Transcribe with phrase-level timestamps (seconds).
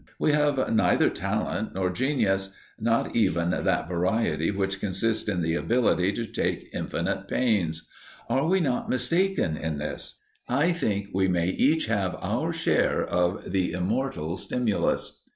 [0.17, 6.11] We have neither talent nor genius not even that variety which consists in the ability
[6.13, 7.87] to take infinite pains.
[8.27, 10.15] Are we not mistaken in this?
[10.49, 15.19] I think we may each have our share of the immortal stimulus.